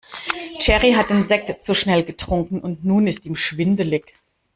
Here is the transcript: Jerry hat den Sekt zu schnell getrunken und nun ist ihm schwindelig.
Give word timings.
Jerry 0.59 0.93
hat 0.93 1.11
den 1.11 1.21
Sekt 1.21 1.61
zu 1.63 1.75
schnell 1.75 2.03
getrunken 2.03 2.59
und 2.59 2.83
nun 2.83 3.05
ist 3.05 3.27
ihm 3.27 3.35
schwindelig. 3.35 4.15